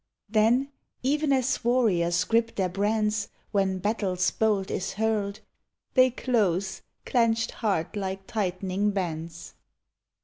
Then, 0.27 0.71
even 1.03 1.31
as 1.31 1.63
warriors 1.63 2.23
grip 2.23 2.55
their 2.55 2.69
brands 2.69 3.29
When 3.51 3.77
battle's 3.77 4.31
bolt 4.31 4.71
is 4.71 4.93
hurled, 4.93 5.41
They 5.93 6.09
close, 6.09 6.81
clenched 7.05 7.51
hard 7.51 7.95
like 7.95 8.25
tightening 8.25 8.93
bauds. 8.93 9.53